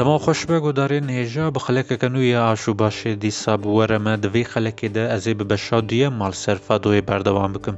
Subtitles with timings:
[0.00, 5.00] دما خوش بگو دارین هیجا بخلک کنوی آشو باشه دی ساب ورمه دوی خلکی ده
[5.00, 7.76] ازی ببشا دیه مال سر فدوی بردوام بکم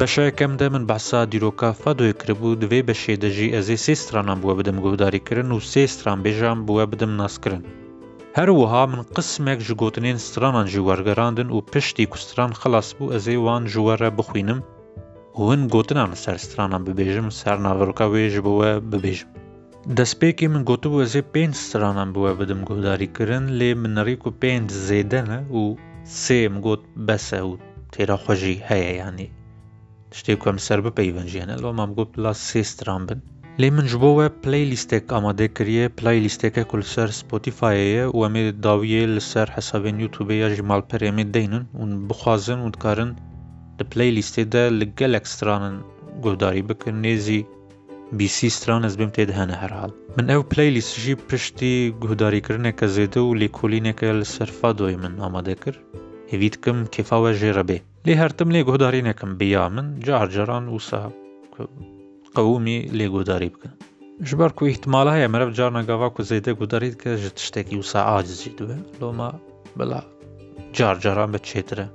[0.00, 4.54] بەشە کەم دە من بەسا دیرۆکە فەدۆی کردبوو دوێ بە شێدەژی ئەزێ سێ سترانان بووە
[4.58, 7.62] بدەم گۆداریکردن و سێ ستران بێژان بووە بدەم ناسکردن.
[8.38, 13.62] هەروەها من قسمێک ji گوتنێن سترانان ji وەرگەراندن و پشتی کوستران خلاص بوو ئەزێ وان
[13.74, 14.58] ژوەرە بخوینم
[15.46, 19.30] ون گوتنان سەر سترانان ببێژم سەر ناڤڕکە وێژ بووە ببێژم.
[19.84, 24.68] Destpêkê min gotu ez ê pênc stranan bi we bidim guhdarîkirin lê min nirîku pênc
[24.88, 25.62] zêde ne û
[26.20, 27.52] sê min got bes e û
[27.92, 29.28] têra xwe jî heye yanî
[30.12, 33.18] tiştê ku em ser bipeyvenjiyene li me got bila sê stran bin
[33.60, 38.18] lê min ji bo we playlîstek amade kiriye playlîsteke ku li ser Spotifyê ye û
[38.28, 42.68] em ê dawiyê li ser hesabên YouTubê ya jî malperê me deynin û bixwazin û
[42.74, 43.08] dikarin
[43.78, 45.76] li playlîstê de li gelek stranan
[46.24, 47.40] guhdarî bikin nêzî
[48.20, 51.74] بیسی سترانز بم تێدا هەنە هەرحاڵ من ئەو پلیلیسژی پشتی
[52.04, 55.78] گوداریکردنێکە زێدە و لێکۆلینێکە لە سەرفا دۆی من ئامادە کرد
[56.32, 61.02] هێویتکەم کێفاوە ژێرە بێ لێ هەرتم لێ گۆدارینەکەم بیا من جارجاران وسا
[62.36, 63.74] قەومی لێگۆداری بکەن
[64.28, 68.52] ژبەر کو احتمال هەیە مەرەب جار نەگاوا و زەیدە گوداریت کە ژ تشتێکی وسا ئاجزی
[68.58, 69.30] دوێ لۆما
[69.78, 70.02] بەڵا
[70.76, 71.86] جارجاران بە چێترە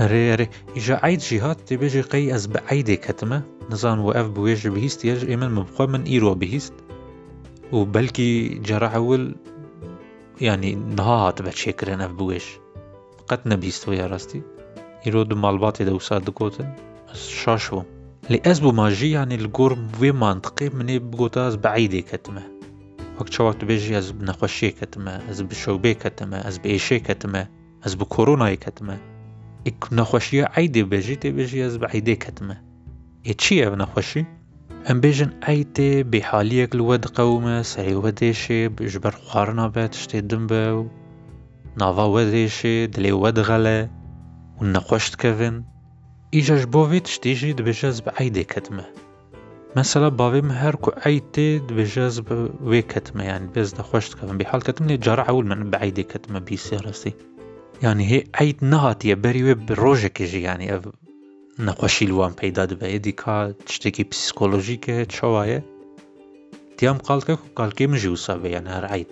[0.00, 5.24] أري أري إجا عيد جهات بيجي قي أز بعيدي كتمة نظام وقف بويج بهيست يج
[5.30, 6.72] إيمن مبقى من إيرو بهيست
[7.72, 9.34] وبلكي جرح أول
[10.40, 12.42] يعني نهات بتشكر أنا بويج
[13.28, 14.42] قد نبيست ويا راستي
[15.06, 16.72] إيرو دم الباطي دو ساد كوتن
[17.14, 17.82] شاشو
[18.30, 22.42] لأزبو ماجي يعني الجور في منطقي مني بقوتاز بعيدي كتمة
[23.20, 27.48] وقت شوقت بيجي أز بنخشي كتمة أز بشوبي كتمة أز بإيشي كتمة
[27.86, 28.98] أز بكورونا كتمة
[29.98, 32.56] نەخۆشیە ئایدێ بێژی تێبێژی ئەس بە عیدێ کەتمە
[33.30, 34.22] ێ چییە نەخۆشی؟
[34.86, 40.62] ئەم بێژن ئایتێ بێحالیەک لوە دقەومە سەریوە دێشێ بژ بەر خواردنا بێت شتێ دم بە
[40.78, 40.82] و
[41.80, 43.78] ناواوە دێشێ دلێوە دغەلە
[44.58, 45.56] و نەخۆشتکەون
[46.34, 48.86] ئیژەش بۆێت شتێژی دبێژەز بە ئایدێ کەتمە
[49.76, 52.36] مەسەلا باێم هەر و ئەیتێ دبێژەز بە
[52.70, 57.14] وێ کەتمەیان بێز دەخۆشتکەم بێ حالکەتم لێ جارە ئەول من بە عیدێ کەتمە بیسێ ڕستی
[57.84, 60.82] یعنی هێ عید نهاتیە بەریوێ ڕۆژێکێژی ینی ئەو
[61.66, 63.38] نەخۆشی لوان پەیدا دەبێت دیکا
[63.74, 65.58] شتێکی پسیکۆلۆژیکە چاواە
[66.78, 69.10] دیام قالکە و کالکێ مژی وسابێ یان هەر عید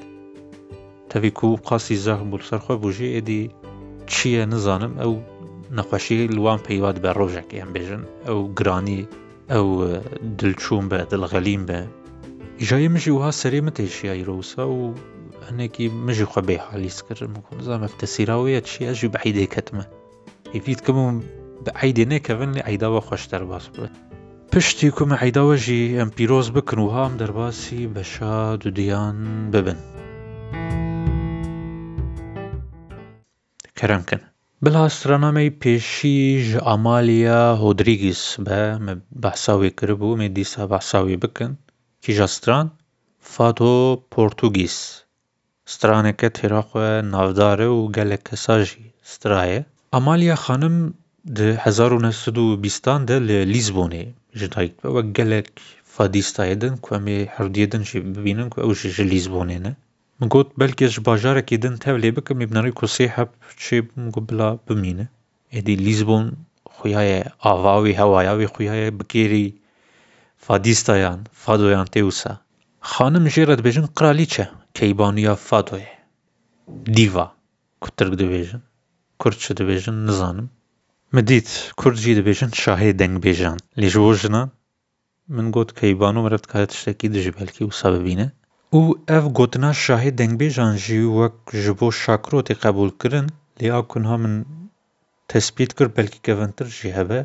[1.11, 3.41] تەوی و قاسی زەخ بوو سەرخۆ بژێ ئێدی
[4.13, 5.13] چییە نزانم ئەو
[5.77, 9.01] نەخۆشی لوان پەیواد بە ڕۆژێکیان بێژن ئەو گرانی
[9.53, 9.69] ئەو
[10.39, 11.81] دلچوون بە دڵغەلیم بە
[12.61, 14.81] ئیژای مژی وها سەرێ مەتێشیایی ڕوسا و
[15.51, 19.87] انكي مجي خو بيها اللي سكر مكون زعما بتسيراوية تشي اجي بعيدة كتمة
[20.55, 21.21] يفيد كمو
[21.67, 23.91] بعيدة نيكا فني عيداوة خوش درباس بلد
[24.57, 29.79] پشتی کوم عیداوە ژی ئەم پیرۆز بکن و هام دەرباسی بەشا دودیان ببن
[33.81, 34.23] کەرەمکن
[34.63, 38.61] بلاسترانامەی پێشی ژ ئامالیا هۆدریگیس بە
[39.23, 41.53] بەساوی کرد بوو مێ دیسا بەساوی بکن
[42.07, 42.67] کیژەستران
[43.21, 44.79] فاتۆ پۆرتوگیس
[45.73, 48.79] straneke têra xwe navdar e û gelek kesa jî
[49.13, 49.61] stiraye.
[49.99, 50.77] Amalya Xanim
[51.37, 54.05] di 1920-an de li Lîzbonê
[54.39, 55.49] ji dayîk be wek gelek
[55.99, 59.73] fadîstayê din ku em ê hewdiyê din jî bibînin ku ew jî ji Lîzbonê ne.
[60.21, 63.29] Min got belkê ji bajarekî din tev lê bikim îbnarî ku sê heb
[63.65, 65.07] çê bim got bila bimîne.
[65.59, 66.27] Êdî Lîzbon
[66.79, 69.47] xuya ye ava wê hewa ya wê xuya ye bi kêrî
[70.49, 72.33] fadîstayan, fadoyan tê wisa.
[72.95, 74.47] Xanim jê re dibêjin qiralîçe
[74.79, 75.89] کەیبانیا فاتۆێ
[76.97, 77.15] دیڤ
[77.83, 78.63] کوترک دەبێژن
[79.21, 80.49] کورد چ دەبێژن نزانم
[81.17, 81.49] مدیت
[81.81, 84.43] کورجی دەبێژن شاهێ دەنگبێژان لێژ بۆ ژنە
[85.35, 88.29] من گوت کەیبان و مرەت کات شتێکی دژبلکی و ساببینە
[88.79, 88.81] û
[89.19, 93.27] ev gotina şahê dengbêjan jî wek ji bo şakrotê qebûl kirin
[93.61, 94.35] lê a kunha min
[95.31, 97.21] tespît kir belkî kevintir jî hebe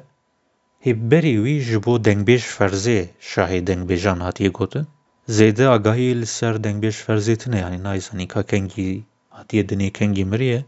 [0.86, 3.00] hêberî wî ji bo dengbêj ferzê
[3.32, 4.86] şahê dengbêjan hatiye gotin
[5.38, 8.92] zêde agahiyê li ser dengbêj ferzê tune yanî nayîs hênika kengî
[9.38, 10.60] hatiye dinê kengî miriye.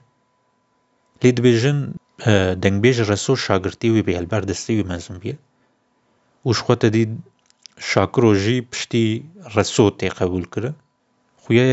[1.21, 1.79] Lê dibêjin
[2.63, 5.37] dengbêj reso şagirtê wê bê helber destê wê mezin bîye
[6.47, 7.11] û ji xwe te dît
[7.89, 9.05] şakiro jî piştî
[9.55, 10.75] reso tê qebûl kirin.
[11.43, 11.67] Xuya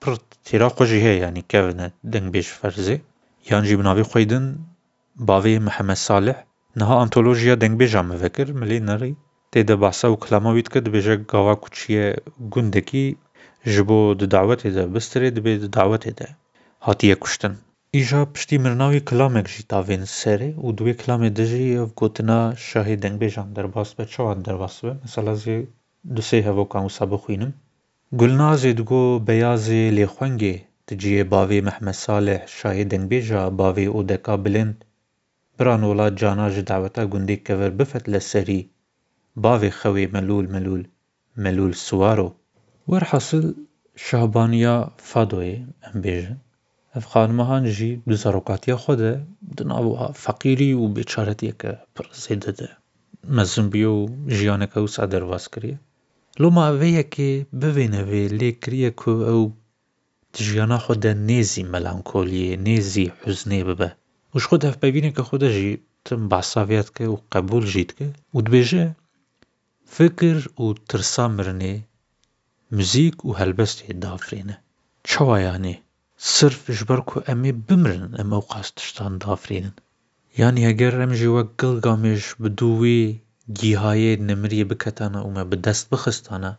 [0.00, 0.12] pir
[0.46, 2.96] têra xwe jî heye yanî kevine dengbêj ferzê
[3.50, 4.44] yan jî bi navê xwe din
[5.28, 6.36] bavê Mihemed Salih
[6.76, 9.12] niha antolojiya dengbêja min vekir Milê Nerî
[9.54, 12.06] Têde behsa û kilema wî dike dibêje gava kûçiye
[12.54, 13.06] gundekî
[13.72, 16.28] ji bo di dawetê de bistirê dibê di dawetê de
[16.86, 17.52] hatiye kuştin.
[18.00, 22.40] Îja piştî mirinavê kilamek jî tavên serê û di wê kilamê de jî ev gotina
[22.68, 25.56] şahê dengbêjan derbas be çawan derbas be mesela zê
[26.14, 27.52] du sê hevokan wisa bixwînim.
[28.20, 30.56] Gulnazê digot Beyazê Lêxwengê
[30.86, 34.74] di ciyê bavê Mehmed Saleh şahê dengbêja bavê Odeka Bilind
[35.58, 38.60] biran ola cana ji daweta gundê Kever bifet li serî
[39.44, 40.82] bavê xewê melûl melûl
[41.44, 42.30] melûl siwar o.
[42.90, 43.46] Werhesil
[44.06, 44.76] şahbaniya
[45.10, 45.56] fadoyê
[45.88, 46.38] em bêjin
[46.98, 49.12] ev xanemahan jî di zarokatiya xwe de
[49.56, 49.84] di nav
[50.24, 52.68] feqîrî û bêçaretiyê ke pir zêde de
[53.36, 54.00] mezin bûye û
[54.36, 55.78] jiyaneke wisa derbas kiriye.
[56.42, 57.30] Loma evê yekê
[57.60, 59.40] bivêne vê lê kiriye ku ew
[60.34, 63.90] di jiyana xwe de nêzî melankoliyê, nêzî hûznê bibe
[64.34, 65.72] û ji xwe de hevpeyvîneke xwe de jî
[66.06, 68.86] tim behsa vê dike û qebûl jî dike û dibêje
[69.94, 71.74] Fikir û tirsa mirinê,
[72.76, 74.56] muzîk û helbestê diafirêne.
[75.08, 75.76] Çawa yanî?
[76.34, 79.74] Sirf ji ber ku em ê bimirin em ew qas tiştan diafirênin.
[80.40, 83.00] Yanî heger em jî wek gil gamêj bi dû wê
[83.60, 86.52] gîhayê nimiriyê biketane û me bi dest bixistane,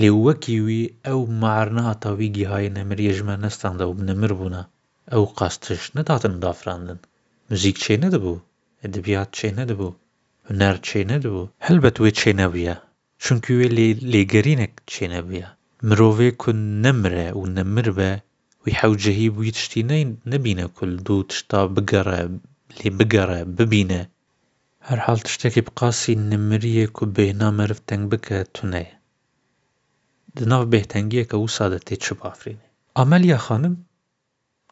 [0.00, 0.82] lê wekî wî
[1.12, 4.62] ew meher nehata vî gîhayê nimiriyê ji me nestanda û nimir bûne,
[5.16, 6.98] ew qas tişt nedatin dafirandin.
[7.50, 8.34] Muzîk çê nedibû,
[8.86, 9.90] edebiyat çê nedibû.
[10.48, 11.36] هونەرچینە و
[11.66, 12.74] هەل بەت وێ چێنە بە
[13.24, 13.68] چونکی وێ
[14.12, 15.42] لێگەرینێک چێنە بە
[15.88, 18.10] مرۆڤێ کون نەمرە و نەمر بە
[18.64, 22.20] وی حوجهی بووی تشتی نەین نەبینە کول دوو تشتا بگەڕە
[22.78, 24.02] لێ بگەڕە ببینە
[24.88, 28.94] هەر حاڵ تشتێکی بقاسی نمریەک و بێنا مەرف تەنگ بکە تونەیە
[30.36, 32.68] دناو بێتەنگیەکە و سادە تێ چ بافرینێ
[32.98, 33.74] ئەمەلیا خانم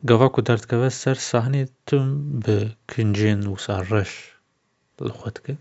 [0.09, 2.07] گەوا و دەردکەوە سەر ساحنێ تم
[2.45, 2.57] بە
[2.91, 4.13] کنجێن وسان ڕەش
[5.03, 5.57] الخوتكن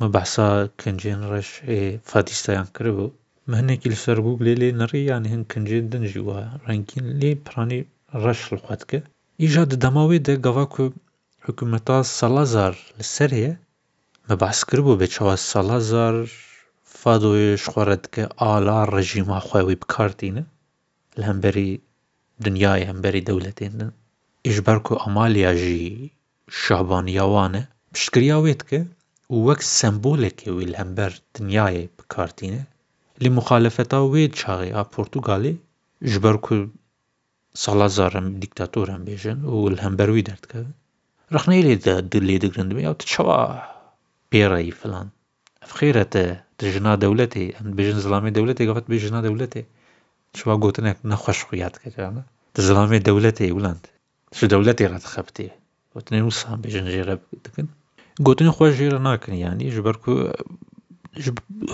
[0.00, 3.10] وما بحسا كنجين رش إيه فاديستا ينقربو
[3.48, 9.02] مهنا كيل سربوك ليلي نري يعني هن كنجين دنجيوا رانكين لي براني رش الخوتكن
[9.40, 10.90] إيجاد دماوي ده قواكو
[11.40, 13.60] حكومتا سالازار لسرية
[14.28, 16.28] ما بحس كربو بچوا سالازار
[16.84, 20.44] فادوي شخورد که آلا رژیم خواهی بکار دینه
[21.18, 21.80] لهمبری
[22.40, 23.90] دنیای همبری دولتین
[24.46, 26.10] اجبر کو امالیا جی
[26.48, 28.80] شعبان یوانه پشتگریya wê dike
[29.34, 32.62] û wek sembolekê wê li hember dinyayê bikartîne
[33.22, 35.54] lê muxalefeta wê çaxê a Portugalê
[36.10, 36.56] ji ber ku
[37.64, 40.74] Salazar em dîktatûr em bêjin û li hember wî derdikevin
[41.34, 41.76] rexneyê lê
[42.12, 43.38] di lê digirin dibe ya tu çawa
[44.30, 45.06] pê reyî filan
[45.66, 46.24] ev xêr e te
[46.60, 49.62] di jina dewletê em dibêjin zilamê dewletê gavet bê jina dewletê
[50.32, 52.22] çawa gotinek nexweş xuya dike carna
[52.56, 53.82] di zilamê dewletê weland
[54.38, 55.50] ji dewletê re dixebitiye
[55.94, 57.16] gotinên wisa bêjin jê re
[57.46, 57.68] dikin
[58.24, 59.94] گوتنی خۆش ژێرە ناکرد ینی ژبەر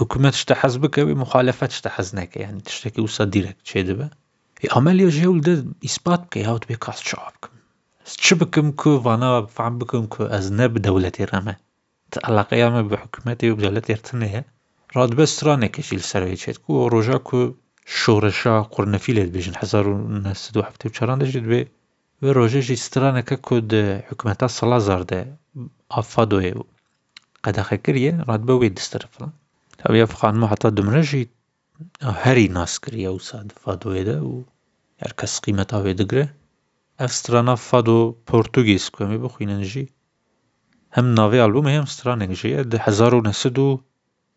[0.00, 4.06] حکوومەت شتە حەز بکەوێ مخالەفەت شتە حەز نەکە ینی تشتێکی وسە دیرەک چێ دەبە
[4.74, 5.54] ئەمە لێ ژێول دە
[5.84, 7.56] ئیسپات بکەی هاوت بێ کاس چا بکەم
[8.24, 11.54] چ بکەم کو ڤاناوە بفام بکەم کو ئەز نە بدەولەتی ڕەمە
[12.28, 14.42] علاقەیانمە بە حکوومەتی و بدەولەت ێرتنەیە
[14.96, 17.40] ڕادبە سرانێکەشی لەسەرەوەی چێت و ڕۆژا و
[17.98, 21.62] شۆڕەشا قورنەفی لێت بێژن 1970 چران دەژێت بێ
[22.22, 25.20] ve rojeji straneke ku di hikûmeta Salazar de
[26.00, 26.52] Afadoyê
[27.44, 29.32] qedexe kiriye radbe wê distir filan.
[29.88, 31.22] Ev ev xanima heta dimre jî
[32.22, 34.42] herî nas kiriye wisa di Fadoyê de û
[35.02, 36.26] her kes qîmeta wê digire.
[37.04, 37.98] Ev strana Fado
[38.28, 39.84] Portûgîz ku em ê bixwînin jî
[40.90, 43.68] hem navê albûmê hem stranekê jî ye di hezar û neh sed û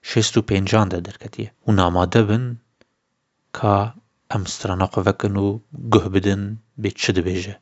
[0.09, 2.57] şêst û pêncan de derketiye û namade bin
[3.51, 3.93] ka
[4.35, 5.59] em strana xwe vekin û
[5.93, 6.41] guh bidin
[6.81, 7.55] bê çi dibêje.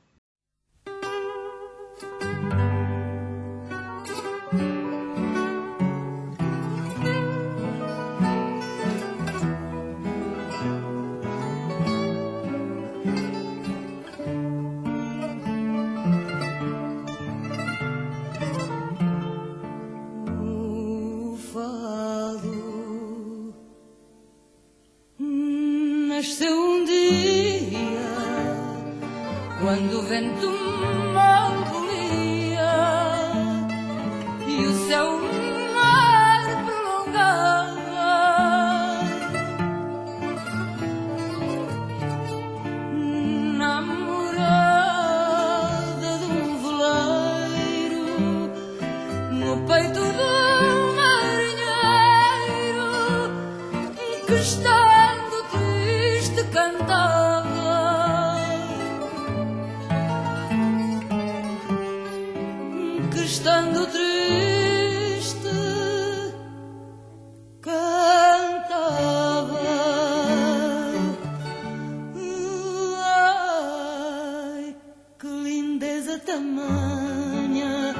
[76.33, 77.93] tamanha.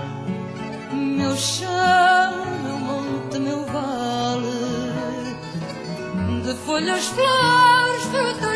[0.92, 2.32] Meu chão,
[2.64, 4.64] meu monte, meu vale,
[6.42, 8.53] de folhas, flores, frutas.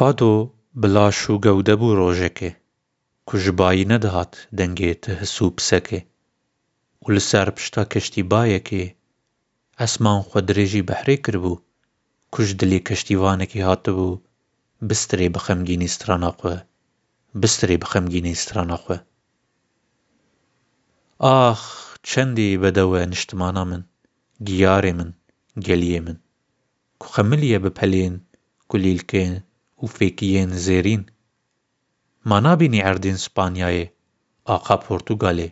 [0.00, 2.50] Fado bila şûgewde bû rojekê
[3.28, 6.00] ku ji bayî nedihat dengê ti his û pisekê
[7.04, 8.84] û li ser pişta keştîbayekê
[9.86, 11.54] esman xwedirêjî behrê kiribû
[12.32, 14.08] ku ji dilê keştîvanekê hatibû
[14.90, 16.56] bistirê bi xemgînî strana xwe
[17.42, 18.96] bistirê bi xemgînî strana xwe.
[21.44, 21.60] Ax
[22.10, 23.82] çendê bedewe niştimana min,
[24.48, 25.10] giyarê min,
[25.66, 26.18] geliyê min
[27.00, 28.14] ku xemilî ye bi pelên
[28.68, 29.34] ku lîlkên
[29.86, 31.02] Ufekiyen Zerin
[32.30, 33.86] Manabînî erdên Spanyayê,
[34.54, 35.48] axa Portugalê,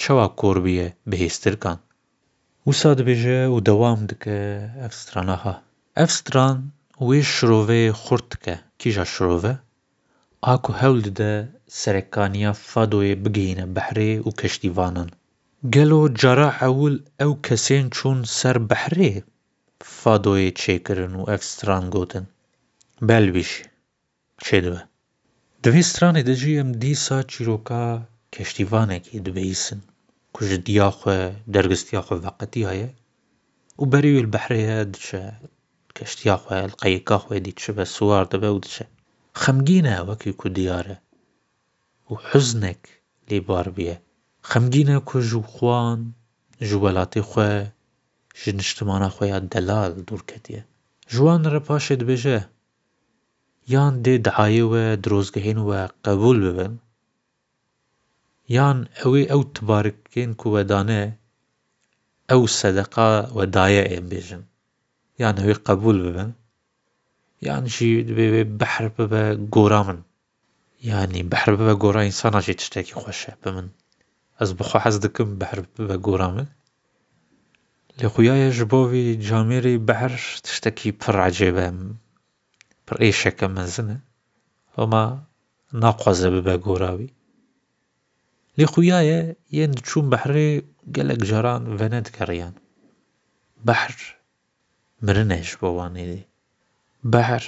[0.00, 1.78] çawa korbîye bi hêztirkan?
[2.64, 4.38] Wisa dibêje û dewam dike
[4.86, 5.54] ev stranaha.
[6.02, 6.56] Ev stran
[7.06, 8.54] wê şiroveyê xurt dike.
[8.80, 9.54] Kîja şirove?
[10.42, 11.32] A ku hewl dide
[11.80, 15.08] serekaniya fadoyê bigihîne behrê û keştîvanan.
[15.74, 19.12] Gelo cara hewl ew kesên çûn ser behrê
[20.02, 22.26] fadoyê çêkirin û ev stran gotin
[23.08, 23.50] Belviş
[24.46, 24.80] çêdibe.
[25.64, 27.84] Di vê stranê de jî em dîsa çîroka
[28.34, 29.80] keştîvanekê dibihîsin
[30.34, 31.20] ku ji dîya xwe
[31.54, 32.88] dergistiya xwe veqetiyaye
[33.80, 35.24] û berî wê li behrê ye diçe
[35.96, 38.86] keştiya xwe li qeyîka xwe dîçibe siwar dibe û diçe.
[39.44, 40.96] Xemgîn e wekî ku diyar e
[42.10, 42.80] û huznek
[43.30, 43.96] lê bar bûye.
[44.52, 46.00] Xemgîn e ku ji xwan,
[46.68, 47.52] ji welatê xwe,
[48.40, 50.62] ji niştimana xwe ya delal dûr ketiye.
[51.12, 52.40] Ji wan re paşê dibêje
[53.72, 56.72] یان دê dihayê we dirozgehên we qebûl bibin
[58.56, 61.02] yaan ewê ew tibarikên ku we dane
[62.34, 64.42] ew sedeqa we daye ên bêjin
[65.20, 66.30] yaan ewê qebûl bibin
[67.46, 69.98] yaan jî divê wê behr bibe gora min
[70.90, 73.66] yanî behr bibe gora însana jî tiştekî xweş e bi min
[74.42, 76.46] ez bi xwe hez dikim behr bibe gora min
[77.98, 80.14] lê xuya ye ji bo vê camêrê behr
[80.46, 81.94] tiştekî pir ecêb e
[82.86, 84.00] پڕێشەکە منزمن
[84.76, 85.04] ئەمە
[85.82, 87.10] ناخوازە ببە گۆراوی
[88.58, 89.20] لێ خویایە
[89.58, 90.48] یەن چوون بەحرێ
[90.96, 92.54] گەلک جاران ڤەنەت گەڕیان
[93.66, 93.94] بەحر
[95.04, 96.12] مرنێش بۆوانێ
[97.12, 97.44] بەهر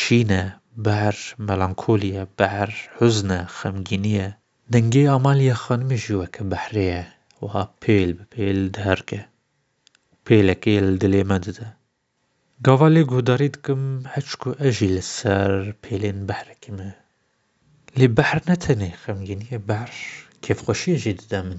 [0.00, 0.44] شینە
[0.84, 4.28] بەهر مەلانکۆلیە بەهر حزنە خەمگینیە
[4.72, 7.02] دەنگی ئامالیە خەنمیژوە کە بەحرەیە
[7.42, 9.22] وها پێل بە پێل دەرکە
[10.26, 11.68] پێلەکەل دلێمە دەدە
[12.62, 16.90] جفالي جوداريتكم حتشكو أجي للسار بيلين بحركم
[17.96, 19.94] لي بحر نتاني خمجيني بحر
[20.42, 21.58] كيف غشي يجي دامن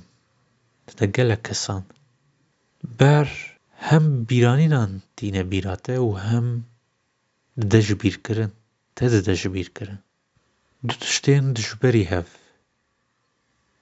[0.87, 1.83] تدقلك كسان
[2.99, 3.57] بحر
[3.91, 6.63] هم بيرانينان تينا بيراته وهم
[7.57, 8.49] ددج بير كرن
[8.95, 9.97] تددج بير كرن
[10.83, 12.37] دو تشتين دجبري هف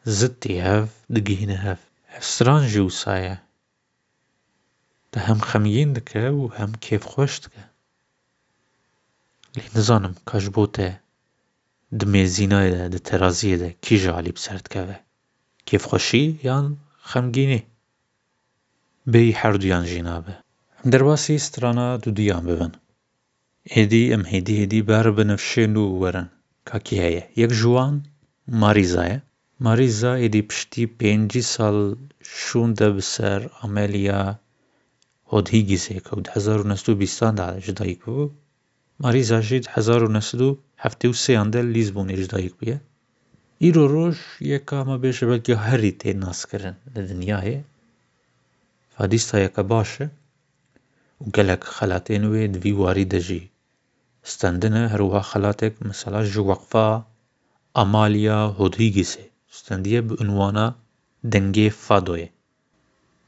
[0.05, 3.42] زدتي هف دقينا هف هف سرانجي وصايا
[5.13, 7.61] تا هەم خەمگین دکە و هەم کێفخۆش دکە
[9.57, 10.89] لێ نزانم کاش بۆ تێ
[11.99, 14.97] دمێزینایە دە تەرازیەدە کیژە علی بسەردکەوە
[15.67, 16.65] کێفخۆشی یان
[17.09, 17.61] خەمگینی
[19.11, 20.33] بێی هەردویان ژینابە
[20.91, 22.73] دەرواسی سترانە دوودیان ببن
[23.75, 26.27] هێدی ئەم هێدی هێدی بار بنەفشێن و وەرن
[26.69, 27.95] کاکی هەیە یەک ژوان
[28.61, 29.19] ماریزایە
[29.65, 31.75] ماریزا ئێدی پشتی پێنجی ساڵ
[32.43, 34.23] شووندە بسەر ئەمەلیا
[35.37, 38.31] od Higgins'e kavd 1920 jdayk bu.
[39.03, 42.77] Mariza jid 1973 del Lisbonê jdayk bûye.
[43.67, 44.17] Îro roj
[44.51, 47.57] yeka me bêje belkî herî tê naskirin li dinyayê.
[48.95, 50.05] Fadîsta yeke baş e
[51.23, 53.41] û gelek xelatên wê di vî warî de jî
[54.33, 56.89] stendine herwiha xelatek mesela ji weqfa
[57.83, 59.25] Amalya Hodrîgîsê
[59.59, 60.67] stendiye bi unwana
[61.33, 62.29] dengê fadoyê.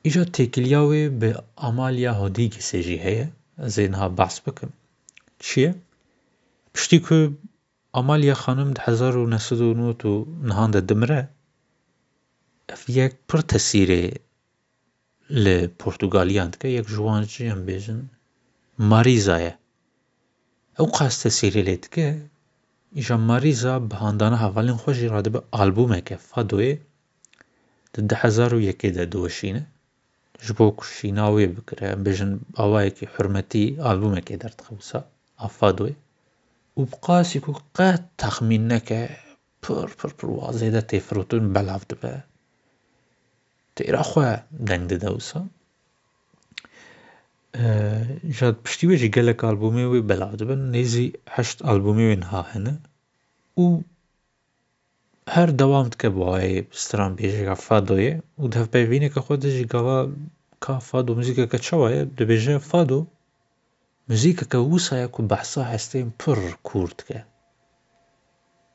[0.07, 1.29] Îja têkiliya wê bi
[1.67, 3.25] amaliya hodîkesê jî heye
[3.57, 4.69] e, ez ê niha behs bikim.
[5.43, 5.71] Çi ye?
[6.73, 7.19] Piştî ku
[7.99, 11.21] Amaliya Xanim di hezar û nesid û nû û nihan de dimire,
[12.75, 14.03] ev yek pir tesîrê
[15.43, 17.99] li Portûgaliyan dike yek ji wan jî em bêjin
[18.91, 19.53] marîza ye.
[20.81, 22.07] Ew qas tesîrê lê dike
[22.99, 26.77] îja marîza bi handana hevalên xwe jî radibe albûmeke Fadoyê
[27.95, 29.65] di du hezar û yekê de diweşîne
[30.47, 32.31] ji bo kuşîna wê bikire bêjin
[32.63, 34.99] awayekî hurmetî albûmekê derdixewisa
[35.47, 35.93] Afadoyê
[36.79, 39.01] û bi qasî ku qet texmîn neke
[39.63, 42.13] pir pir pir wazê de têfirotin belav dibe
[43.75, 44.29] têra xwe
[44.67, 45.39] deng dide wisa
[48.37, 52.73] ja piştî wê jî gelek albûmê wê belav dibin nêzî heşt albûmê wê niha hene
[53.63, 53.65] û
[55.33, 59.99] هر devam dike bu ayê stran bêjêya fadoyê û devpeyvîneke xwe de jî gava
[60.63, 62.99] ka fado muzîkeke çawa ye dibêje fado
[64.09, 67.19] muzîkeke wisa ye ku behsa hestên pir kûr dike.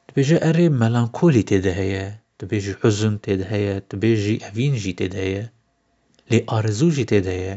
[0.09, 2.07] Dibêje erê melankolî têde heye,
[2.41, 5.45] dibê jî huzn têde heye, dibê jî evîn jî têde heye,
[6.31, 7.57] lê arezû jî têde heye,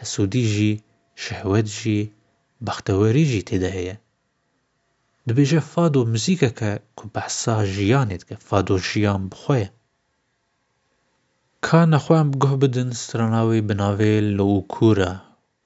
[0.00, 0.72] hesûdî jî,
[1.24, 2.00] şehwet jî,
[2.66, 3.94] bextewerî jî têde heye.
[5.26, 9.68] dibêje fado muzîkeke ku behsa jiyanê dike fado jiyan bi xwe ye
[11.66, 15.12] ka nexwe em guh bidin strana wê bi navê Lewkûr e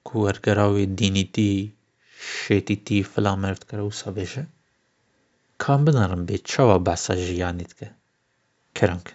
[0.05, 1.51] ku wergera wê dînîtî,
[2.41, 4.43] şêtîtî fila merv dikare wisa bêje
[5.61, 7.87] ka em binarim bê çawa behsa jiyanê dike.
[8.77, 9.07] Kerank.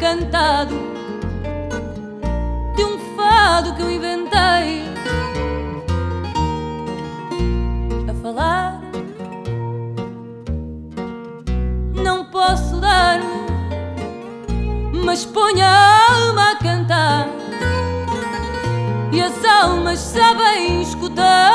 [0.00, 0.74] cantado
[2.76, 4.82] de um fado que eu inventei
[8.10, 8.80] a falar.
[11.94, 13.18] Não posso dar,
[15.04, 17.28] mas ponho a alma a cantar
[19.12, 21.53] e as almas sabem escutar.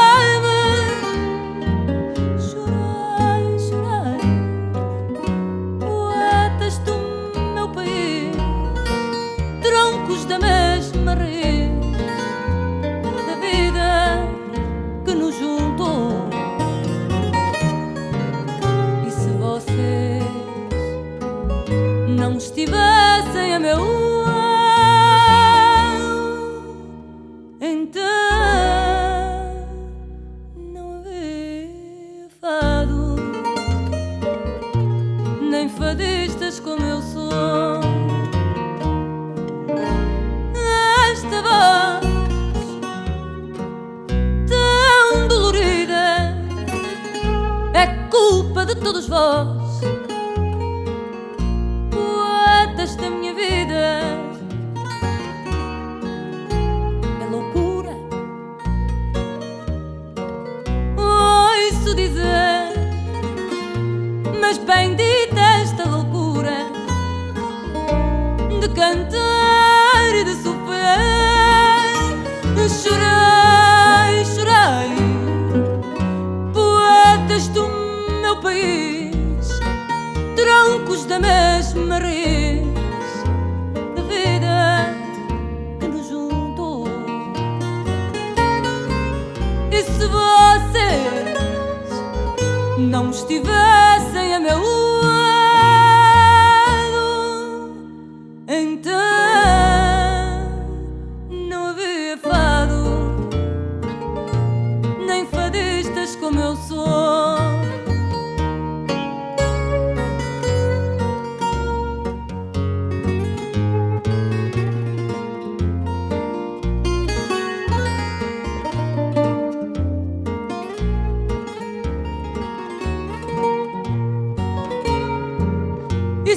[48.60, 49.80] culpa de todos vós.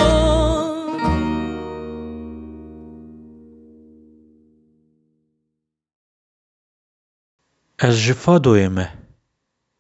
[7.82, 9.02] از جفا دویمه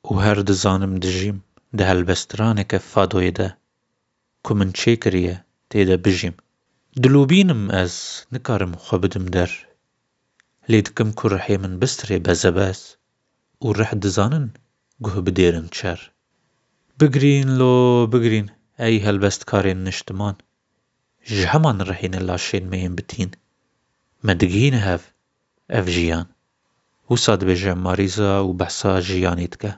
[0.10, 1.38] û her dizanim dijîm
[1.78, 3.48] di helbestraneke fadoyê de
[4.46, 5.36] ku min çê kiriye
[5.70, 6.36] têde bijîm.
[7.04, 7.94] Dilûbînim ez
[8.32, 9.52] nikarim xwe bidim der.
[10.72, 12.80] Lê dikim ku rihê min bistirê bezebez
[13.66, 14.48] û rih dizanin
[15.06, 16.00] guh bidêrin çer.
[17.00, 17.74] Bigirîn lo
[18.14, 18.48] bigirîn
[18.88, 20.36] ey helbestkarên niştiman.
[21.34, 23.32] Ji heman rihêne laşên me yên bitîn.
[24.24, 25.02] Me digihîne hev
[25.78, 26.28] ev jiyan.
[27.08, 29.74] Wisa dibêje marîza û behsa jiyanê dike.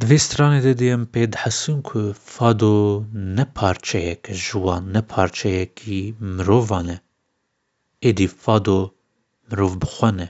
[0.00, 6.98] Dve strane dedijem pê dihesin ku fado ne parçeyek ji wan ne parçeyekî mirovan e.
[8.08, 8.78] Êdî e e fado
[9.50, 10.26] mirov bi xwe ne.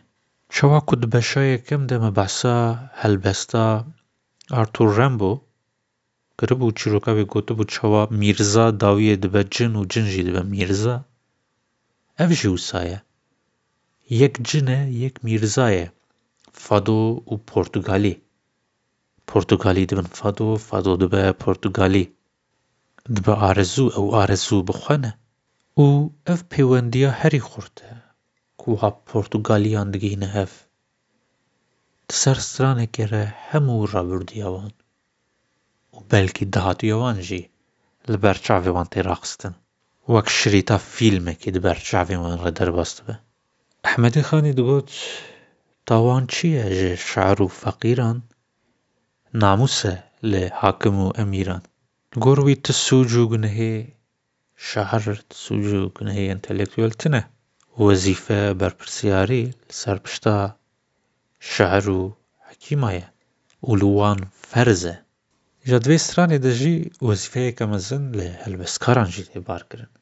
[0.54, 2.50] Çawa ku di beşa yekêm de me behsa
[2.94, 3.84] helbesta
[4.60, 5.32] Arthur Rambo
[6.38, 10.96] kiribû çîroka wê gotibû çawa Mîrza dawiyê dibe cin û cin jî dibe Mîrza.
[12.18, 13.00] Ev jî wisa ye.
[14.08, 15.90] Yek cin e yek Mîrza ye.
[16.52, 17.00] Fado
[17.32, 18.23] û Portugalî.
[19.30, 22.04] پۆرتوگالی دبن فەدۆ فەدۆ دبە پۆرتوگالی
[23.16, 25.10] دبە ئارەزوو ئەو ئارەزوو بخوێنە
[25.82, 25.86] و
[26.26, 27.90] ئەف پەیوەندیە هەری خوردە
[28.60, 30.52] کوها پۆرتوگالیان دگەینە هەف
[32.20, 34.72] سەر سترانێکێرە هەموو ڕابردیەوان
[35.94, 37.44] و بەلکی داهاتویەوان ژی
[38.12, 39.54] لەبەر چاوێوان تێراخستن
[40.12, 43.14] وەک شری تا فیلمێکی دبەر چاوێمان ڕە دەربەست بە
[43.84, 44.90] ئەحمەدی خانی دەگوت
[45.88, 48.18] تاوان چییە ژێ شعر و فەقیران
[49.42, 49.94] ناموسه
[50.32, 51.62] لە حاکم و ئەمیران
[52.24, 53.76] گۆڕوی تسوج و گونهەیە
[54.68, 55.02] شەهر
[55.44, 57.22] سوج و گونهەیە ئەتەلێکتوێلتنە
[57.84, 59.44] وەزیفە بەرپرسیاری
[59.80, 60.38] سەر پشتا
[61.52, 62.02] شەهر و
[62.48, 63.06] حەکیمایە
[63.68, 64.18] ئولووان
[64.50, 64.96] فەرزە
[65.68, 69.92] ژە دوێ سرانێ دەژی وەزیفەیەکە مەزن لە هەلبەستکارانژی تێبارکردن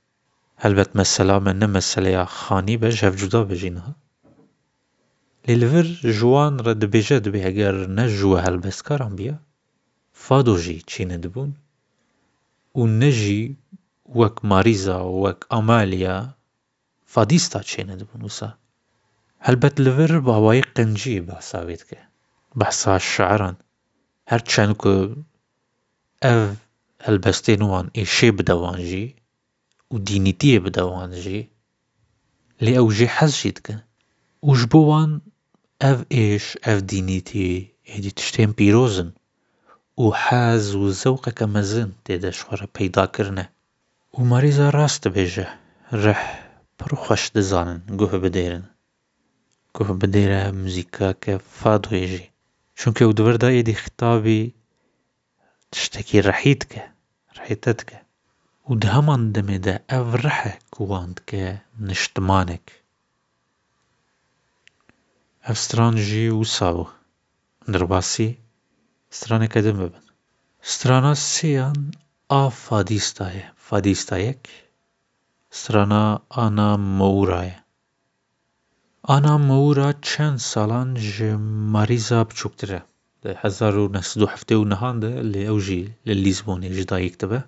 [0.62, 3.92] هەلبەت مەسەلامە نە مەسلەیە خانی بە ژەفجودا بژینها
[5.48, 9.38] للفر جوان رد بجد به اگر نجوه هل بسکارم بیا
[10.12, 11.54] فادو جی چی ندبون
[12.74, 13.56] و نجی
[14.14, 16.34] وک ماریزا وک امالیا
[17.06, 18.54] فادیستا چی ندبون وسا
[19.40, 21.96] هل بت لفر با وای قنجی بحثا وید که
[22.56, 23.56] بحثا شعران
[24.28, 24.88] هر چند که
[26.22, 26.56] او
[27.00, 29.14] هل بستینوان ایشی بدوان جی
[29.94, 31.48] و دینیتی بدوان جی
[32.60, 33.82] لی او جی حز جید که
[34.42, 35.20] وجبوان
[35.90, 37.48] ev ئێش ئەڤ دینی تێ
[37.90, 39.10] ئێدی تشتێن پیرۆزن
[40.02, 43.46] و حەز و زەوقەکە مەزن تێدە شوەڕە پەیداکردنە
[44.16, 45.48] و مەریزە ڕاست دەبێژە
[46.02, 46.22] ڕەح
[46.78, 48.66] پڕ خۆش دەزانن گوه بدێرن
[49.76, 52.24] گوه بدێرە مزیکا کە فادێژێ
[52.78, 54.42] چونکە و دەوەردا ئێدی ختابی
[55.72, 56.82] تشتێکی ڕەحیت کە
[57.38, 57.98] ڕێتت کە
[58.68, 61.44] و دە هەمان دەمێدە ئەڤ ڕەحە کوواند کە
[61.88, 62.66] نیشتمانێک
[65.50, 66.84] Ev stran jî wisa bû,
[67.72, 68.28] derbasî
[69.18, 70.04] straneke din bibin.
[70.72, 71.78] Strana sê yan
[72.30, 73.44] a Fadîsta ye.
[73.70, 74.48] Fadîsta yek,
[75.50, 77.58] strana Ana Moura ye.
[79.04, 81.30] Ana Moura çend salan ji
[81.74, 82.80] Marîza biçûktir e.
[83.24, 86.70] Di hezar û neh sed û heftê û nihan de lê ew jî li Lîzbonê
[86.78, 87.40] ji dayîk dibe.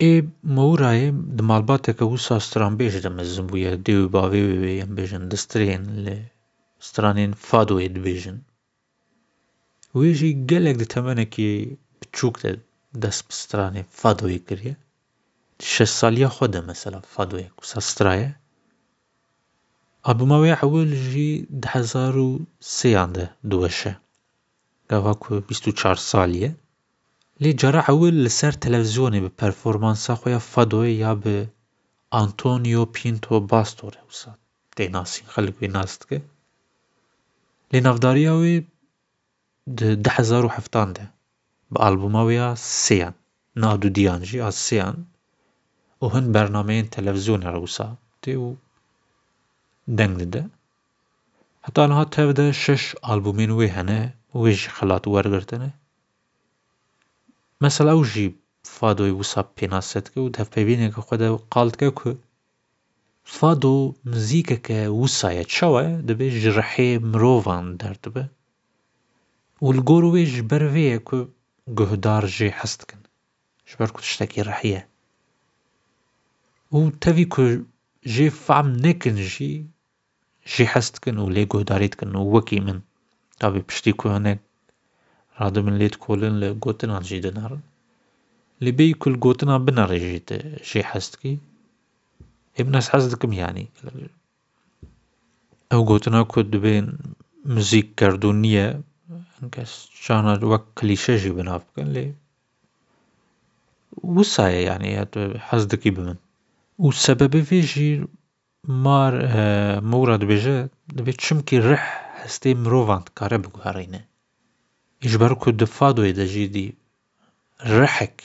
[0.00, 0.12] Ê
[0.56, 4.96] Mourayê e, di malbateke wisa stranbêj de mezin bûye dê û bavê wê yên e
[4.98, 6.18] bêjin dîstirên li
[6.86, 8.36] stranên fadoyê dibêjin.
[9.98, 11.50] Wê jî gelek di temenekê
[12.02, 12.50] biçûk de
[13.02, 14.74] dest bi stranê fadoyê kiriye.
[15.58, 18.30] Di şeşsaliya xwe de mesela fadoyê wisa stra ye.
[20.10, 21.30] Albûma wê ewil jî
[21.62, 22.38] di hezar û
[22.76, 23.94] sêyan de diweşe.
[24.88, 26.52] Gava ku bîst û çar salî ye.
[27.42, 31.48] Lê cara ewil li ser televizyonê bi performansa xwe ya fadoyê ya bi
[32.10, 34.32] Antonio Pinto Bastor e wisa
[34.76, 36.18] tê nasîn xelk wê nas dike.
[37.74, 38.54] لنفضاريا وي
[40.04, 41.04] د حزار و حفتان ده
[41.72, 42.48] بألبوما ويا
[42.86, 43.14] سيان
[43.62, 44.96] نادو ديان جي از سيان
[46.00, 47.86] و هن برنامه تلفزيون روسا
[48.22, 48.54] تي و
[49.98, 50.42] دنگ ده
[51.62, 55.70] حتى انها تف ده شش ألبومين وي هنه ويج خلات ورگرتنه
[57.60, 62.16] مثلا او جي فادوي وسا پیناست که و دف پیبینه که خود قالت که که
[63.36, 63.72] فاد و
[64.12, 68.24] مزیکەکە وسایەت شەوە دەبێت ji ڕەحێ mirۆڤان دەردبێ
[69.64, 71.18] و li gor wê ji ber vê ye ku
[71.78, 73.00] guhdar jê hez dikin
[73.68, 74.82] ji ber ku tiştekî rehiye
[76.76, 77.44] û tevî ku
[78.14, 79.50] jê fehm nekin jî
[80.52, 82.78] jê hez dikin û lê guhdarî dikin û wekî min
[83.40, 84.38] tavê piştî ku hinek
[85.40, 87.64] radibin lê dikolin li gotinan jî dinarin
[88.64, 90.38] lêbeyî ku li gotina binarê jî te
[90.70, 91.32] jê hez dikî
[92.60, 93.66] الناس حسدكم يعني
[95.72, 96.86] او گوتنا کد بین
[97.56, 98.66] مزیک کردونیه
[99.42, 99.74] انکس
[100.06, 102.06] شانا وک کلیشه جی بناب کن لی
[104.02, 106.16] وساية يعني حصدكي بمن
[106.78, 108.04] وسبب في جي
[108.64, 111.86] مار آه، مورد بجا دبي تشمكي رح
[112.24, 114.04] هستي مروفانت كارب غارينا
[115.02, 116.74] يجبركو دفادو إذا جيدي
[117.66, 118.22] رحك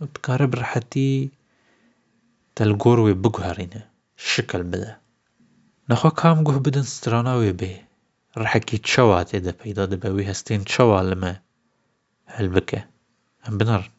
[0.00, 1.30] بتقارب رحتي
[2.56, 3.80] Tel gor wê biguherîne,
[4.28, 4.90] şikil bide.
[5.88, 7.72] Nexweek ham guh bidin strana wê bê,
[8.42, 11.32] rihekî çawa tê de peyda dibe wê hestên çawa li me
[12.34, 12.80] hel bike,
[13.48, 13.90] em binirin.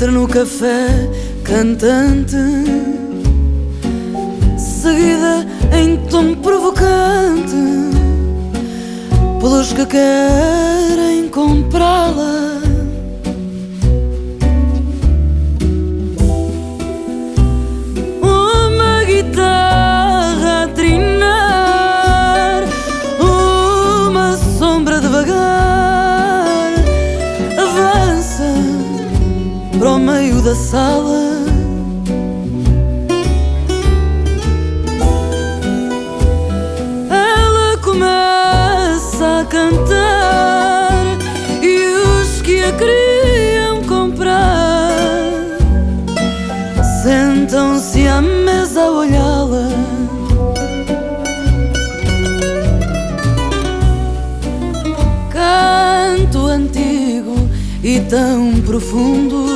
[0.00, 1.10] Entra no café
[1.42, 2.36] cantante,
[4.56, 5.44] seguida
[5.76, 6.88] em tom provocante
[9.40, 12.57] pelos que querem comprá-la.
[30.48, 31.28] da sala.
[37.10, 41.18] Ela começa a cantar
[41.62, 44.86] e os que a queriam comprar
[47.02, 49.68] sentam-se à mesa a olhá-la.
[55.30, 57.36] Canto antigo
[57.84, 59.47] e tão profundo.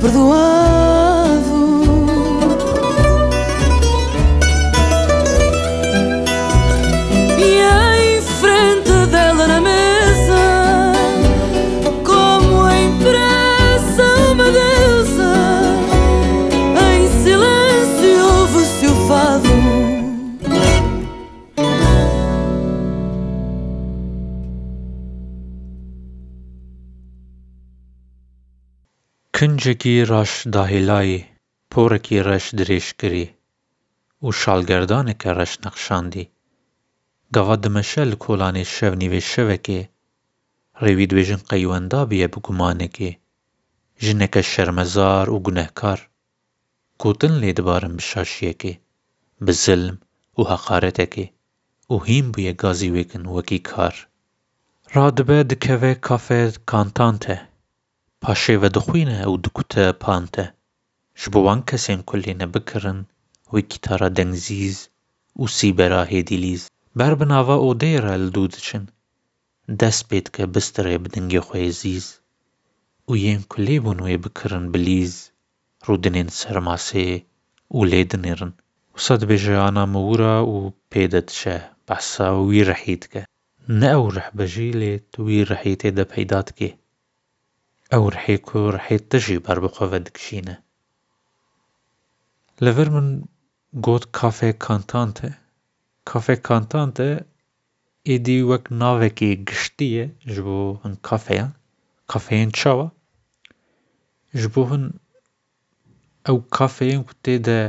[0.00, 0.47] perdoar.
[29.42, 31.20] کنجێکی ڕەش داهێلایێ
[31.72, 33.26] پۆڕێکی ڕەش درێژکری
[34.24, 36.30] و شالگەردانێکە ڕەش نەخشاندی
[37.34, 39.80] گەوا دمەشە لە کۆلانێ شەو نیوێ شەوەکێ
[40.82, 43.12] ڕێوی دوێژن قەیوەندا بیە بگومانێکێ
[44.04, 46.00] ژنەکە شەرمەزار و گونەهکار
[47.00, 48.74] کوتن لێ دبارم بشاشیەکێ
[49.46, 49.96] بزلم
[50.38, 51.26] و هەقارەتێکێ
[51.92, 53.94] و هیم بویە گازی وێکن وەکی کار
[54.94, 57.38] ڕادبە دکەوێ کافێ کانتانتە
[58.24, 60.44] Пашэйвэ дыхъуйнэ ыудыкӏутэ пантэ,
[61.20, 63.00] ж бо уан кэсэнкъуллинэ быкырын
[63.52, 64.76] уиктара дэнзиз
[65.42, 66.62] усибэра хедилиз.
[66.98, 68.84] Бär би нава одеера лдудычын,
[69.80, 72.06] дэс беткэ быстырэ быдынги хо эзиз.
[73.10, 75.14] Уиенкъу лейбун уе быкырын билиз,
[75.86, 77.22] рудынен сэрмасэ
[77.78, 78.52] у ледынерын.
[78.96, 80.56] Усад бэжэ ана мыура у
[80.90, 81.54] педэтчэ,
[81.86, 83.20] бэса уи рэхьиткэ.
[83.78, 86.68] Нэ ыурыхь бэжилэт уи рэхьитэ дэ пэйдатке.
[87.94, 90.54] ئەو ڕحێک و ڕحێت دژی بەر بخۆڤە دکشینە
[92.64, 93.08] لەبەر من
[93.86, 95.30] گوت کافێ کانتانتە
[96.10, 97.10] کافێ کانتانتە
[98.08, 101.50] ئیدی وەک ناوێکی گشتیە ji بۆ hin کافەیان
[102.12, 102.86] کافەیان چاوە
[104.40, 104.84] ji بۆ hin
[106.26, 107.60] ئەو کافەیان ku تێدە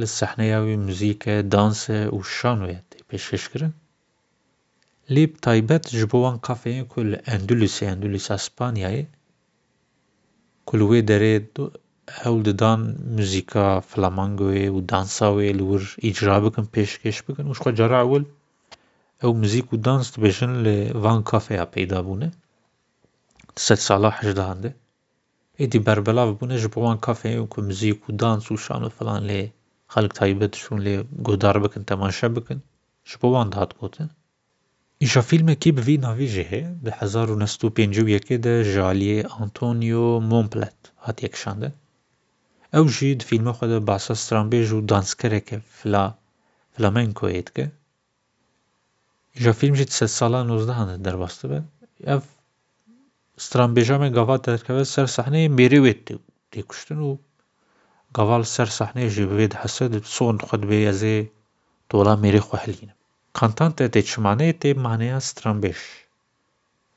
[0.00, 3.72] li sehneyaî muzîkê danse û şanoyê tê pêşkêşkirin
[5.14, 9.04] lêb taybet ji bo wan kafeyên ku li Endulûsê Endulûsa Spanyayê
[10.70, 11.34] Kulûê derê
[12.22, 12.80] hewl didan
[13.16, 17.70] muzîka flamangoyê e û dansa wê li wir îcra bikin, pêşkêş bikin û ji xwe
[17.78, 18.24] cara ewil
[19.24, 22.28] ew muzîk û dans dibêjin lê Van Kafeya peyda bûne
[23.66, 24.70] sed sala hejdehan de.
[25.64, 29.40] Êdî berbelav bûne ji bo Van Kafeyê ku muzîk û dans û şanû filan lê
[29.94, 30.94] xelk taybet çûn lê
[31.26, 32.58] guhdar bikin, temaşe bikin
[33.08, 34.08] ji bo wan da hat gotin.
[35.04, 38.36] Îşo filmekî bi vî navê jê heye bi hezar û nest û pêncî û yekê
[38.44, 41.74] de e ji aliyê Antonio Mountbat hatiye kişandin.
[42.78, 45.58] Ew jî di fîlma xwe de behsa stranbêj û danskereke
[46.78, 47.64] flamenkoyê dike.
[49.34, 51.60] E Îşo fîlm jî di sed sala nûzdehan de derbas dibe.
[52.14, 52.20] Ev
[53.46, 56.18] stranbêja me gaval derkeve ser sehneyê mêrê wê e
[56.50, 57.10] tê kuştin û
[58.18, 59.84] gaval li ser sehneyê jî bi vê dihese
[60.16, 61.16] son xwe dibê ez ê
[61.88, 62.96] tola mêrê xwe hilînim.
[63.40, 65.76] Cantante decimane maneya سترنبêş.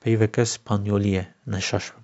[0.01, 2.03] peyveke spanyolî ye neşaş bim.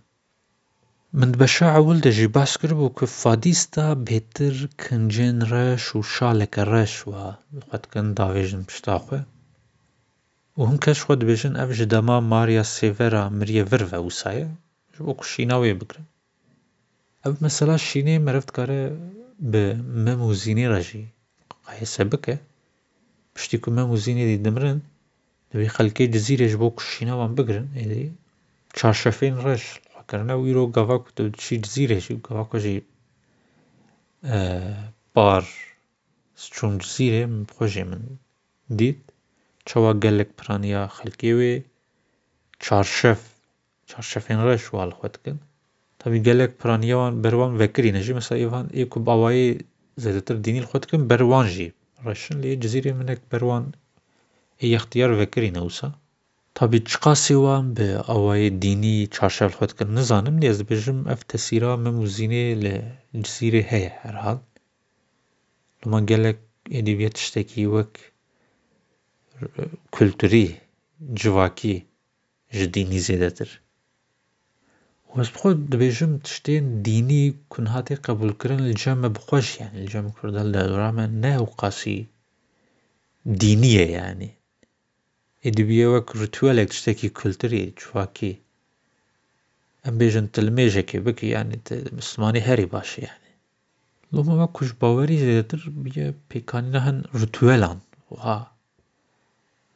[1.19, 6.63] Min di beşa ewil de jî behs kiribû ku fadîsta bêtir kincên reş û şaleke
[6.73, 7.25] reş wa
[7.61, 9.19] xwe dikin davêjin pişta xwe
[10.59, 14.47] û him kes xwe dibêjin ev ji dema Maria Severa Miriyê vir ve wisa ye
[14.97, 16.05] ji bo ku şîna wê e bikirin.
[17.27, 18.81] Ev mesela şînê meriv dikare
[19.51, 19.65] bi
[20.05, 21.03] mem û zînê re jî
[21.63, 22.35] qayese bike
[23.37, 24.79] piştî ku mem û zînê dî dimirin,
[25.51, 28.01] divê xelkê di zîrê ji bo kuşînevan bigirin êdî
[28.77, 32.75] çarşefên reş xwekirine û îro gava ku tu dişî di zîrê jî gava xwe jî
[35.17, 35.43] bar
[36.55, 38.01] çûn di zîrê min xwe jê min
[38.79, 38.99] dît
[39.67, 41.53] çawa gelek piraniya xelkê wê
[42.65, 43.19] çarşef
[43.91, 45.37] çarşefên reş wan li xwe dikin.
[46.01, 49.49] Tabî gelek piraniya wan berwan vekirîne jî mesela êvan ê ku bi awayê
[50.03, 51.69] zêdetir dînî li xwe dikin ber wan jî
[52.05, 53.65] Raşinliye cezîrê minek berwan
[54.61, 55.87] ê yextiyarvekirî newisa.
[56.57, 61.95] Tabî çiqasê wan bi awayê dînî çarşevlxwe dikin nizanim lê ez dibêjim ev tesîra mim
[62.03, 62.75] û zînê li
[63.23, 64.37] cezîrê heye herhal.
[65.85, 66.37] Luma gelek
[66.79, 67.91] êdîbiya tiştekî wek
[69.95, 70.47] kulturî,
[71.19, 71.75] civakî
[72.57, 73.49] ji dînî zêdetir.
[75.09, 81.45] وسبخو دبيجم تشتين ديني كون هاتي قبول كرن الجامع بخوش يعني الجامع كرد هالدورامة ناو
[81.45, 82.05] قاسي
[83.25, 84.29] دينية يعني
[85.45, 88.37] ادبيه وك رتوالك تشتكي كولتري جواكي
[89.87, 93.19] ام بيجن تلميجك بكي يعني مسلماني هري باش يعني
[94.11, 97.79] لما ما كوش باوري زيادر بيا بيكاني هن رتوالان
[98.11, 98.51] وها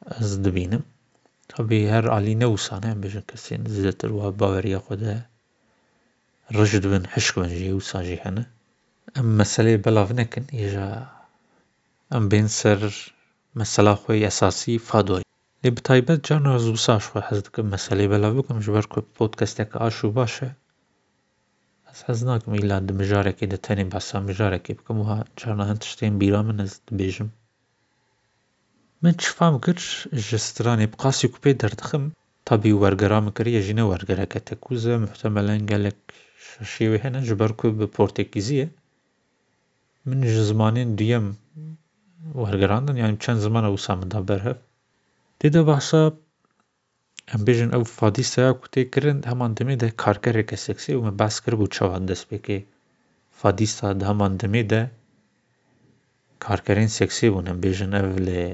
[0.05, 0.81] از دبينم
[1.67, 5.17] بێ هەر علی نەوسانیان بژن کەسێن زیاتر وها باوەریە خوددا
[6.55, 8.43] ڕژت بن حشک بن ژێ و ساژی هەنە
[9.15, 10.87] ئەم مەسلەی بەلاو نەکەن ئێژە
[12.11, 12.79] ئەم بێن سەر
[13.59, 15.27] مەسەلا خۆی ئەساسی فادۆی
[15.61, 19.97] لێ بتایبەت جانا زوو ساشخوا حەز دکەم مەسلەی بەلاو بکەم ژبەر کو پۆت کەسێکە ئاش
[20.05, 20.49] و باشە
[21.87, 26.55] ئەس حەز ناکەم ئیلا دمژارێکی دەتەنێ باسا مژارێکی بکەم وها جانا هەند شتێن بیرا من
[26.61, 27.29] نەز دبێژم
[29.05, 29.79] Min çiva mikir
[30.27, 32.03] ji stranê bi qasî kupê derdixim
[32.49, 35.95] tabî wergera mikiriye jî ne wergereke tekbû ze muhtemelen gelek
[36.49, 38.67] şaşiyê wê hene ji ber ku bi portekîzî ye.
[40.07, 41.27] Min ji zimanên duyem
[42.39, 44.55] wergerandin yanî çend zimana wisa min da berhev.
[45.39, 45.99] Tê de behsa
[47.33, 51.37] em bêjin ew fadîsaya ku tê kirin heman demê de karkereke seksî û min behs
[51.43, 52.59] kiribû çawa destpêkê
[53.39, 54.81] fadîsa di heman demê de
[56.45, 58.45] karkerên seksî bûn em bêjin ev lê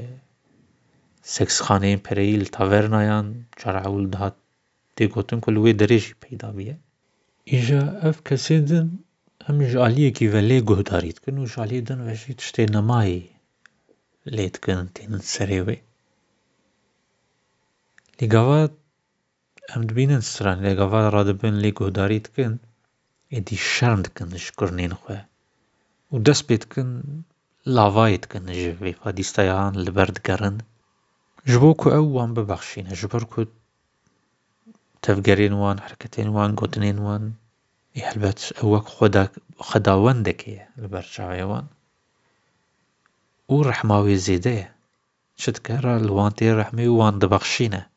[1.34, 3.28] سکسخانهی پریل تاورنایان
[3.64, 4.36] جرعول دهات
[4.98, 6.78] دی گوتن که لوی دریجی پیدا بیه
[7.54, 8.88] ایجا اف کسی دن
[9.48, 13.22] هم جالیه کی ولی گهداریت کن و جالیه دن وشی تشتی نمایی
[14.36, 15.78] لید کن تین سریوی
[18.22, 18.60] لیگاوا
[19.76, 22.54] ام دبینن سران لیگاوا رادبن لی گهداریت کن
[23.38, 25.24] ادی شرم دکن شکرنین خواه
[26.12, 26.88] و دست بیت کن
[27.66, 30.64] لاوایت کن جوی فادیستایان لبرد گرند
[31.48, 33.46] جبوكو أوان ببخشينا جبركو
[35.02, 37.34] تفجرين وان حركتين وان قدنين وان
[37.96, 41.66] يحلبت أوك خداك خدا وندك يا البرشاوي وان
[43.50, 44.74] ورحماوي زيدة
[45.38, 47.88] شتكرا الوانتي رحمي وان دبخشينا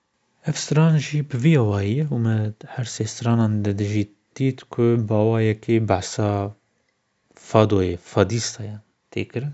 [0.46, 6.52] افستران جي بفي اوهي وما هر سيستران ان دجي تيت كو باوا يكي بحسا
[7.36, 8.80] فادوي فاديستا يعني
[9.10, 9.52] تيكرا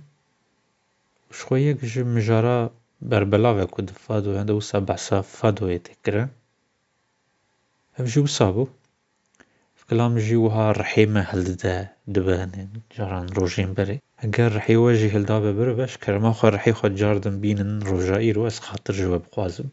[1.30, 2.70] وشخوا يك جي مجارا
[3.05, 6.20] بربلave e ku difadu għanda u sabaħsa fadu jitikra.
[8.00, 8.64] Għabġu sabu,
[9.82, 11.74] f'kalam ġiwħa rħima ħaldda
[12.18, 12.64] dbani
[12.96, 13.98] ġaran roġin beri.
[14.24, 19.20] Għar rħi waġi ħilda bebirbax, karma uħar rħi ħodġar dambin n-roġa iru għas ħatr ġuwa
[19.26, 19.68] bqwazum.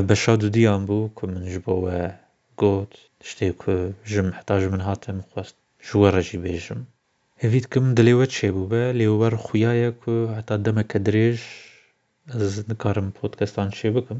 [0.00, 2.96] Għabbaxadu di għambu kum nġbu għot,
[3.28, 3.76] xtieku
[4.08, 5.60] ġim ħtaġ minn ħatem xwast
[5.90, 6.86] ġuwa raġi e bieġim.
[7.46, 11.44] Evit kum daliwet xebu be li huwa rħujaja ku ħatadda ma kadriġ
[12.38, 14.18] sizning karim podkast tanishib ekan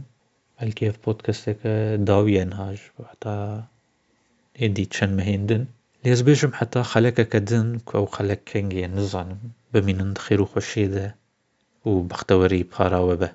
[0.63, 1.59] balki بودكاستك
[2.01, 3.63] داوية هاج حتى
[4.61, 5.67] يدي تشن مهندن
[6.05, 9.37] ليزبيجم حتى خلك كدن أو خلك كنجي نزعن
[9.75, 11.17] بمن خير وخشيدة
[11.85, 13.33] وبختوري بخارا وبه